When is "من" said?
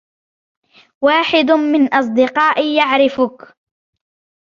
1.51-1.93